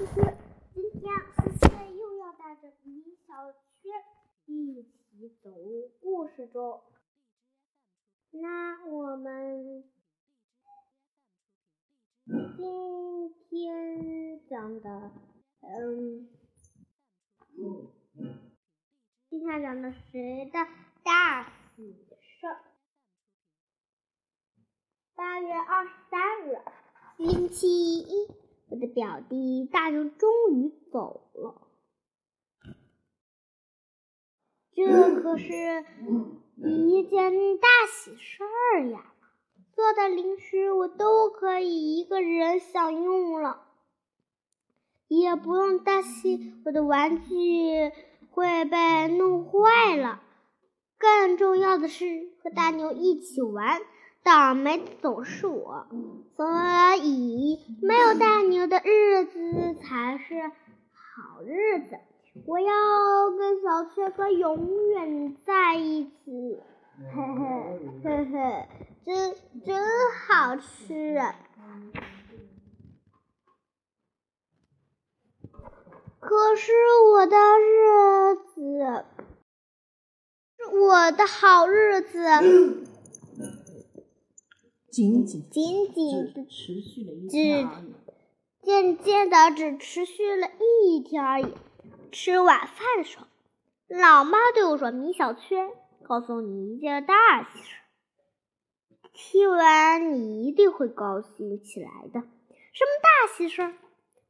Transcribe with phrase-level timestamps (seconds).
[0.00, 0.14] 思思，
[0.72, 3.92] 今天思思又要带着米小圈
[4.46, 6.80] 一起走入故事中。
[8.30, 9.84] 那我们
[12.56, 15.10] 今天讲的，
[15.60, 16.30] 嗯，
[19.28, 20.66] 今天讲的谁的
[21.04, 21.92] 大喜
[22.40, 22.64] 事儿？
[25.14, 26.58] 八月二十三日，
[27.18, 28.49] 星期一。
[28.70, 31.66] 我的表弟大牛终于走了，
[34.72, 35.84] 这可是
[36.56, 39.12] 一件大喜事儿呀！
[39.74, 43.66] 做的零食我都可以一个人享用了，
[45.08, 47.90] 也不用担心我的玩具
[48.30, 50.22] 会被弄坏了。
[50.96, 53.80] 更重要的是，和大牛一起玩。
[54.22, 55.86] 倒霉的总是我，
[56.36, 56.46] 所
[56.96, 60.42] 以没有大牛的日子才是
[60.92, 61.98] 好日子。
[62.46, 66.60] 我要跟小帅哥永远在一起，
[67.12, 68.68] 嘿嘿嘿嘿，
[69.04, 69.84] 真真
[70.28, 71.20] 好吃。
[76.20, 76.72] 可是
[77.14, 79.04] 我的日子，
[80.72, 82.86] 我的好日子。
[84.90, 87.94] 仅仅仅仅只持续了一天而已，
[88.62, 90.50] 渐渐的只持续了
[90.84, 91.46] 一天而已。
[92.10, 93.26] 吃晚饭的时候，
[93.88, 95.70] 老妈对我说：“米小圈，
[96.02, 97.76] 告诉你一件大喜事，
[99.12, 102.20] 听完你一定会高兴起来的。
[102.20, 103.74] 什么大喜事？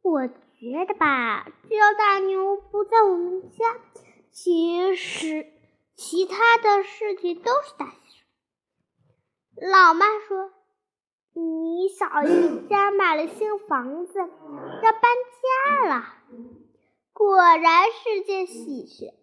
[0.00, 3.78] 我觉得吧，只要大牛不在我们家，
[4.30, 5.46] 其实
[5.94, 7.96] 其他的事情都是大喜。”
[9.60, 10.50] 老妈说
[11.32, 15.02] ：“你小姨 家买了新房子，要搬
[15.82, 16.04] 家了，
[17.14, 19.14] 果然是件喜事。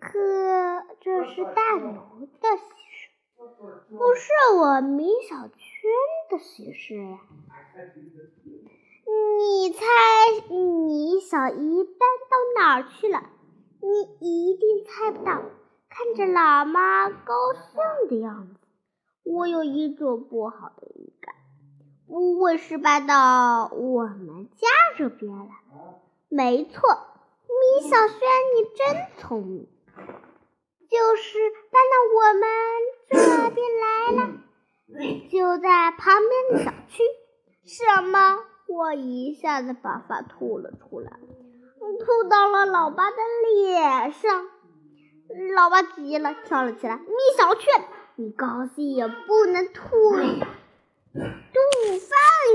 [0.00, 0.18] 可
[1.00, 3.08] 这是大牛的喜事，
[3.96, 5.90] 不是我米小圈
[6.28, 7.20] 的喜事呀。
[9.38, 9.80] 你猜
[10.50, 13.22] 你小姨搬到哪儿去了？
[13.80, 15.40] 你一定猜不到。
[15.88, 18.59] 看着老妈高兴的样子。”
[19.24, 21.34] 我有一种不好的预感，
[22.06, 24.66] 不会是搬到我们家
[24.96, 25.48] 这边来。
[26.28, 26.80] 没错，
[27.46, 28.18] 米小轩，
[28.54, 29.68] 你真聪明，
[30.88, 31.38] 就是
[31.70, 32.48] 搬到我们
[33.08, 34.20] 这边来了，
[35.30, 37.02] 就在旁边的小区。
[37.64, 38.38] 什么？
[38.68, 43.16] 我一下子把饭吐了出来，吐到了老爸的
[43.52, 44.46] 脸上。
[45.56, 46.96] 老爸急了，跳了起来。
[46.96, 47.84] 米小圈。
[48.20, 50.20] 你高兴也不能吐吐
[51.14, 51.24] 饭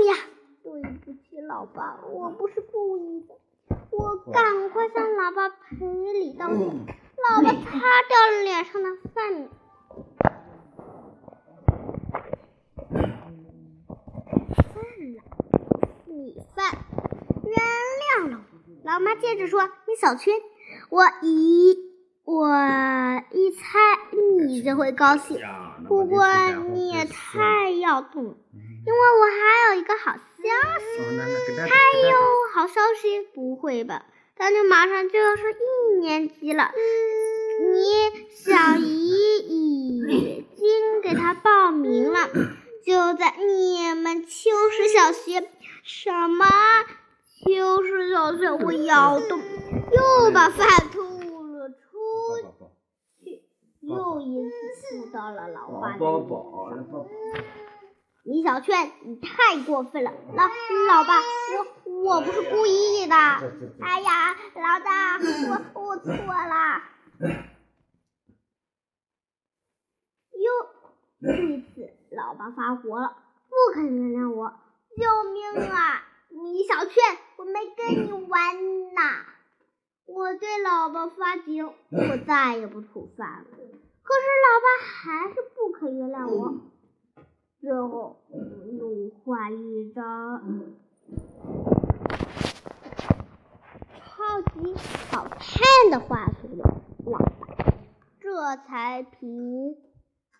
[0.06, 0.14] 呀！
[0.62, 3.34] 对不起，老爸，我不是故意的。
[3.90, 6.60] 我赶快向老爸赔礼道歉。
[6.60, 9.48] 老爸擦掉了脸上的饭。
[14.72, 14.76] 饭
[15.16, 15.22] 了，
[16.04, 16.78] 米饭，
[17.42, 17.56] 原
[18.22, 18.44] 谅了我。
[18.84, 20.32] 老妈接着说：“你小圈，
[20.90, 21.84] 我一。”
[22.26, 22.48] 我
[23.30, 23.78] 一猜
[24.38, 25.40] 你就会高兴，
[25.88, 26.26] 不过
[26.72, 30.18] 你也太要动了，因为我还有一个好消
[30.78, 30.86] 息。
[31.58, 31.74] 还
[32.08, 32.16] 有
[32.54, 33.22] 好消息？
[33.34, 34.04] 不会吧？
[34.38, 36.70] 他就马上就要上一年级了，
[37.60, 42.28] 你小姨已经给他报名了，
[42.84, 45.48] 就在你们秋实小学。
[45.82, 46.44] 什么？
[47.44, 48.50] 秋实小学？
[48.50, 51.15] 我摇动，又把饭吐。
[53.86, 56.28] 又一次吐到了老爸的脸
[56.90, 57.06] 上。
[58.24, 60.10] 米小圈，你太过分了！
[60.34, 61.20] 老老爸，
[61.54, 61.64] 我
[62.02, 63.14] 我不是故意的。
[63.14, 66.82] 哎呀，老大，我我错了。
[70.32, 70.50] 又
[71.20, 71.26] 这
[71.60, 73.16] 次，老爸发火了，
[73.48, 74.52] 不肯原谅我。
[74.96, 76.02] 救命啊！
[76.30, 76.94] 米小圈，
[77.36, 78.56] 我没跟你玩
[78.94, 79.24] 呐。
[80.06, 83.58] 我对老爸发警，我再也不吐饭了。
[84.06, 86.54] 可是老爸还是不肯原谅我。
[87.60, 90.62] 最后，我画一张
[93.98, 94.74] 超级
[95.10, 96.62] 好看的画给了
[97.04, 97.74] 老爸，
[98.20, 99.74] 这才平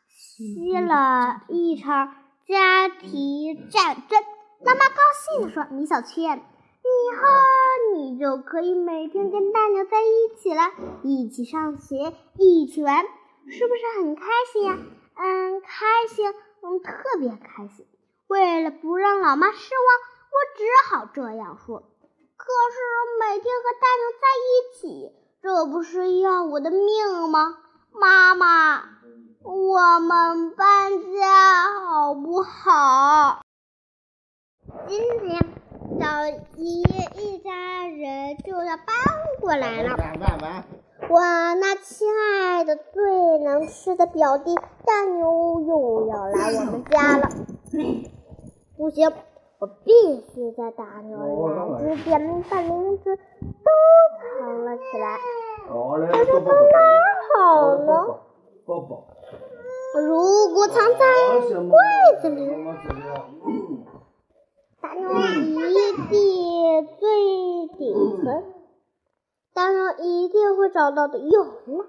[0.06, 2.14] 息了一场
[2.46, 4.22] 家庭战争。
[4.60, 6.40] 老妈高兴地说：“米小圈。”
[6.86, 10.70] 以后你就可以每天跟大牛在一起了，
[11.02, 13.04] 一起上学，一起玩，
[13.48, 14.76] 是不是很开心呀？
[15.14, 17.86] 嗯，开心，嗯，特别开心。
[18.26, 19.88] 为了不让老妈失望，
[20.32, 21.78] 我只好这样说。
[22.36, 22.76] 可是
[23.20, 25.12] 每天和大牛在一起，
[25.42, 27.58] 这不是要我的命吗？
[27.92, 28.82] 妈妈，
[29.42, 33.40] 我们搬家好不好？
[34.86, 35.40] 今天
[35.98, 36.82] 小姨
[37.16, 38.86] 一家人就要搬
[39.40, 39.96] 过来了。
[41.08, 44.54] 我那亲爱的、最能吃的表弟
[44.84, 47.28] 大牛又要来我们家了。
[48.76, 49.12] 不行，
[49.58, 49.92] 我必
[50.32, 53.20] 须在大牛来之前把零食都
[54.40, 55.18] 藏了起来。
[55.68, 56.82] 藏哪儿
[57.34, 57.90] 好呢？
[59.98, 61.00] 如果藏在
[61.40, 61.78] 柜
[62.20, 62.40] 子里，
[64.80, 65.74] 大牛一
[66.10, 67.06] 定最
[67.78, 67.84] 顶
[68.22, 68.24] 层，
[69.56, 71.18] 大牛一定会找到的。
[71.18, 71.86] 有了，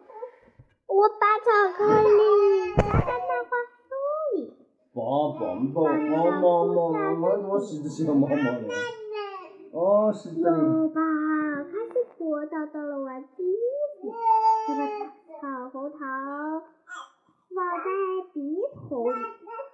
[0.87, 3.51] 我把巧克力夹在漫画
[3.83, 3.91] 书
[4.37, 4.55] 里。
[4.93, 5.39] 宝宝，
[5.75, 8.41] 宝宝，妈妈，我我洗着洗着妈妈了。
[9.73, 10.57] 哦，洗着哩。
[10.63, 11.01] 有吧，
[11.65, 13.57] 开始拖到到了玩具衣
[14.01, 14.13] 服，
[14.69, 14.81] 再把
[15.41, 16.63] 草红糖
[17.53, 17.83] 放在
[18.33, 18.39] 笔
[18.87, 19.13] 筒里，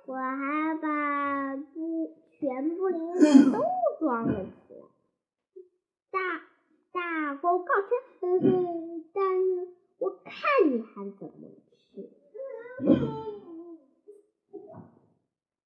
[0.07, 2.09] 我还把不
[2.39, 3.59] 全部零食都
[3.99, 4.81] 装了起来。
[6.11, 6.19] 大
[6.91, 7.65] 大功
[8.33, 9.23] 告成，但
[9.99, 10.33] 我看
[10.65, 12.09] 你还怎么吃。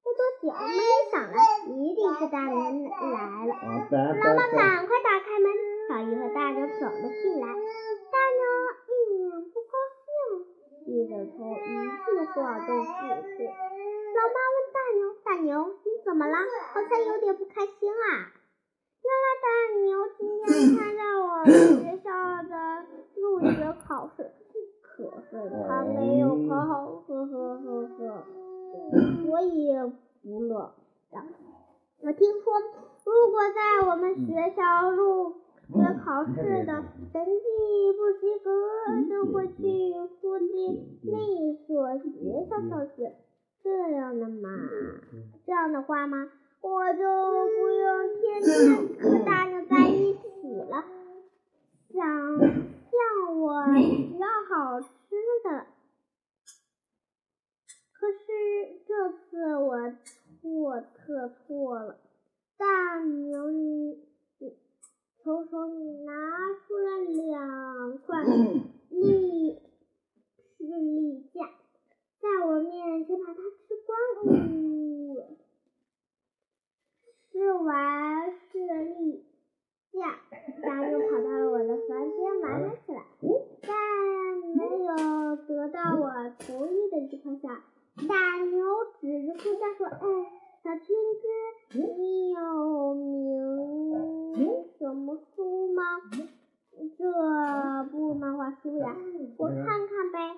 [0.03, 0.81] 不多久，门铃
[1.11, 1.35] 响了，
[1.67, 3.53] 一定是大牛来了。
[3.91, 5.47] 妈妈赶快打开门，
[5.87, 7.47] 小鱼和大牛走了进来。
[7.47, 8.41] 大牛
[8.87, 9.21] 一脸
[9.51, 9.71] 不高
[10.03, 10.07] 兴，
[10.85, 11.57] 低着头，一
[12.03, 13.47] 句话都不说。
[14.15, 15.47] 老妈问大牛：“大牛，
[15.85, 16.35] 你怎么了？
[16.73, 18.33] 好像有点不开心啊？”
[19.07, 19.47] 原来大
[19.79, 19.85] 牛
[20.17, 22.07] 今天参加我们学校
[22.43, 22.51] 的
[23.39, 24.31] 入学考试，
[24.81, 28.24] 可是他没有考好，呵呵呵呵，
[29.25, 29.72] 所以
[30.24, 30.74] 不乐。
[32.01, 32.54] 我听说，
[33.06, 35.34] 如果在我们学校入
[35.68, 35.74] 学
[36.04, 36.34] 考试
[36.66, 37.42] 的成绩
[37.94, 38.48] 不及格，
[39.10, 39.62] 就会去
[40.22, 43.16] 附近另一所学校上学。
[43.63, 44.50] 这样的嘛，
[45.45, 46.30] 这样的话嘛，
[46.62, 47.86] 我就不用
[48.22, 48.50] 天天
[49.01, 50.19] 和大牛在一起
[50.69, 50.86] 了，
[51.94, 51.98] 想
[52.97, 53.53] 向我
[54.17, 54.88] 要好吃
[55.44, 55.67] 的。
[57.94, 59.77] 可是这次我
[98.88, 98.95] 呀，
[99.38, 100.38] 我看看呗。”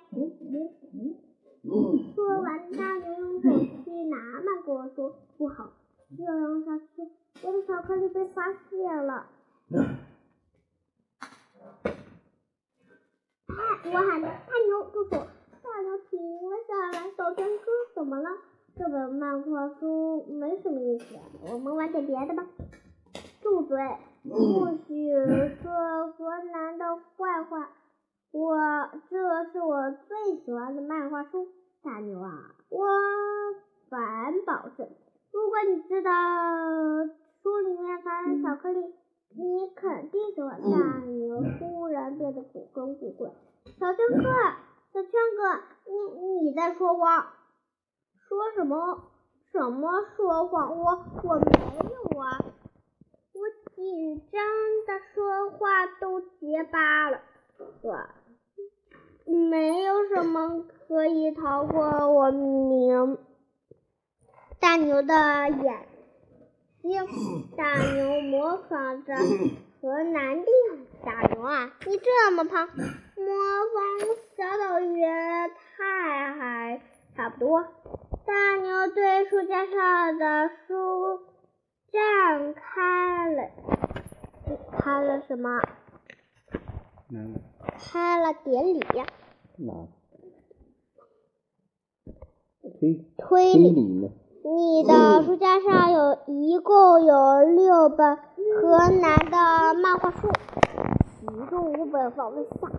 [2.15, 3.49] 说完，大牛用手
[3.83, 5.71] 去拿漫画书，不好，
[6.17, 6.85] 这样下去，
[7.43, 9.27] 我的巧克力被发现了。
[13.47, 13.53] 哎，
[13.85, 15.11] 我喊着：“大牛，住手！”
[15.61, 16.19] 大牛停
[16.49, 17.63] 了下来，小天哥
[17.93, 18.29] 怎么了？
[18.75, 21.15] 这本漫画书没什么意思，
[21.51, 22.47] 我们玩点别的吧。
[23.41, 23.77] 住嘴！
[24.23, 25.11] 不许
[25.61, 27.69] 说河南的坏话。
[28.31, 28.55] 我
[29.09, 31.47] 这是我最喜欢的漫画书，
[31.81, 32.85] 大牛啊，我
[33.89, 34.85] 敢保证，
[35.31, 36.11] 如果你知道
[37.41, 38.79] 书里面含巧克力，
[39.37, 40.59] 你肯定喜欢。
[40.59, 43.29] 大牛忽然变得古怪古怪，
[43.79, 44.23] 小圈哥。
[44.91, 47.27] 小圈哥，你你在说谎？
[48.27, 49.03] 说什么？
[49.49, 50.77] 什么说谎？
[50.77, 51.77] 我我没
[52.11, 52.37] 有啊！
[53.33, 54.41] 我紧张
[54.87, 57.21] 的说话都结巴了。
[57.81, 63.17] 我没有什么可以逃过我明
[64.59, 65.13] 大牛的
[65.49, 65.85] 眼
[66.81, 67.05] 睛。
[67.57, 69.13] 大牛模仿着
[69.81, 70.45] 河南的
[71.05, 72.67] 大牛啊，你这么胖。
[72.75, 73.25] 模
[73.73, 75.01] 仿小岛鱼
[75.77, 76.81] 太还
[77.15, 77.61] 差不多。
[78.25, 81.19] 大牛对书架上的书
[81.91, 83.49] 展开了，
[84.77, 85.59] 开了什么？
[87.79, 89.05] 开了典礼呀。
[92.79, 94.11] 推推理。
[94.41, 100.29] 你的书架上有一共有六本河南的漫画书，
[101.19, 102.71] 其中五本放不下，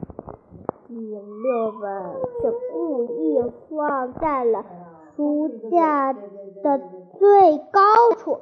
[0.88, 4.64] 第六本却故意放在了
[5.14, 6.80] 书架的
[7.18, 7.80] 最高
[8.16, 8.40] 处，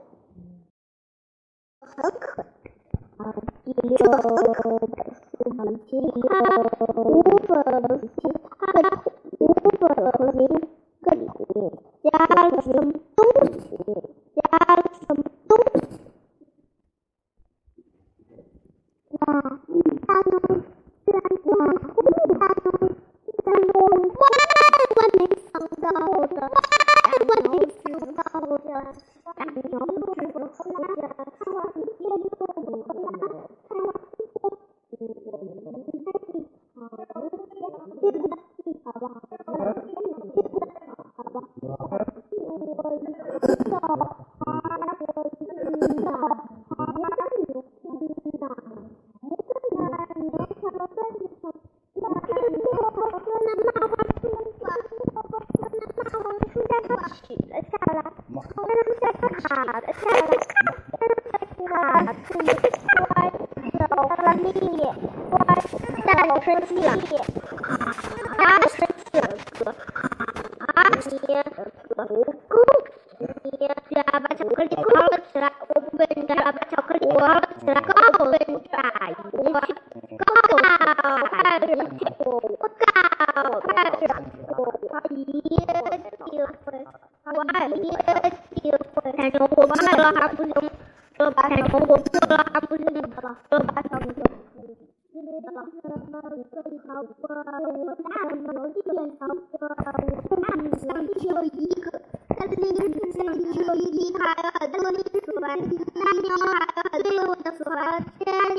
[1.80, 2.42] 很可。
[3.16, 3.34] 啊，
[3.64, 4.22] 第六本
[4.54, 4.86] 书比
[5.90, 5.98] 其
[6.28, 6.38] 他
[6.94, 8.16] 五本其
[8.60, 9.02] 他
[9.40, 10.46] 五本和零
[12.04, 12.10] 加
[12.48, 12.68] 了什？
[71.38, 72.66] Iya, suamiku.
[73.46, 77.92] Iya, siapa coklat di kolot, siapa coklat di kolot, siapa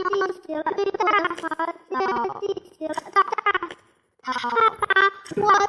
[0.10, 3.22] 进行了大桃的进行了大
[4.24, 4.50] 桃。
[5.36, 5.69] 我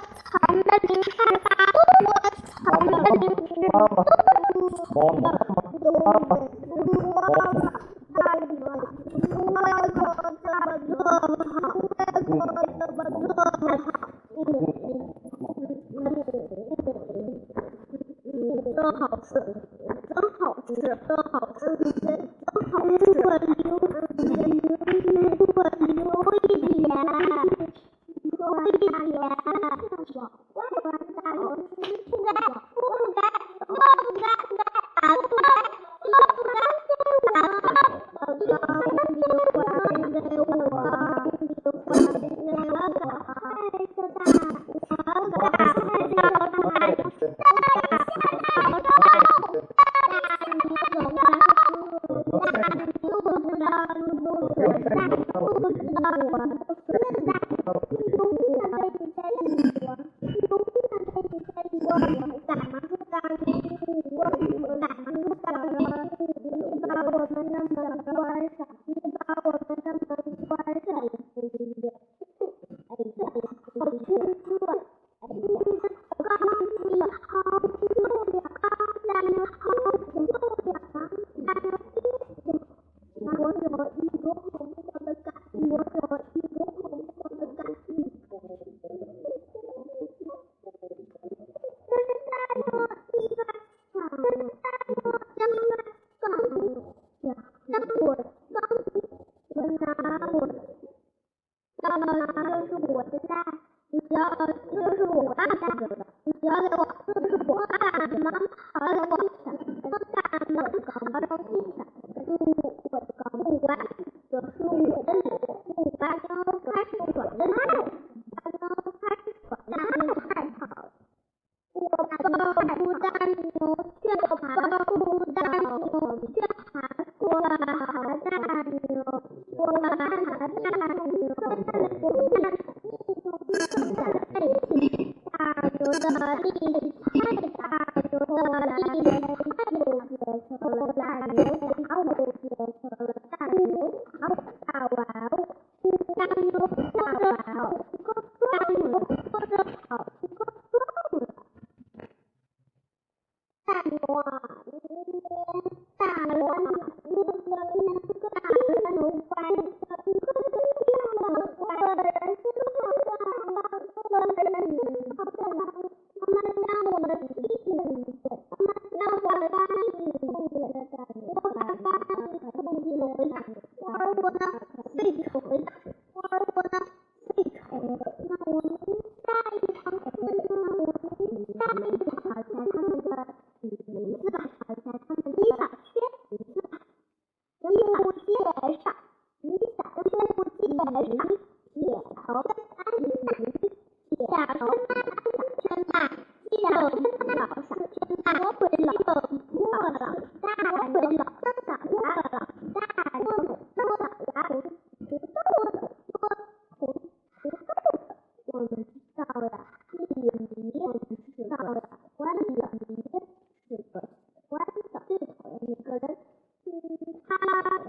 [217.28, 217.36] 他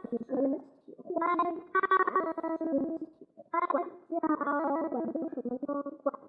[0.09, 0.23] 只喜
[1.15, 1.21] 欢
[1.71, 1.79] 他
[2.57, 4.17] 只喜欢管教
[4.89, 5.67] 管教什么都
[6.03, 6.20] 管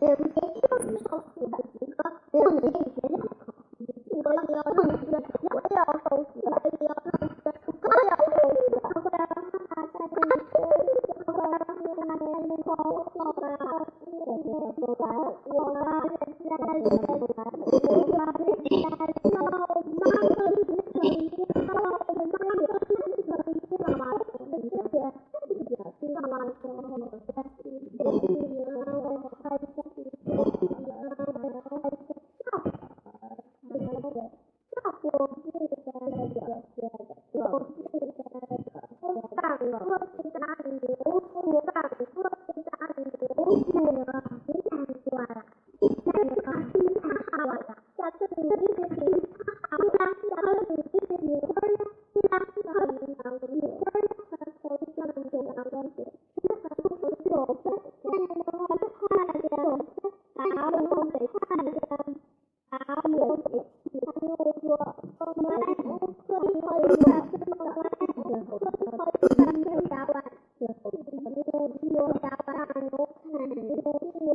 [0.00, 0.29] him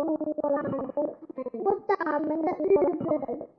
[0.05, 0.63] 我懒，
[1.63, 3.54] 我倒霉的日子。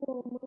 [0.00, 0.43] 我们。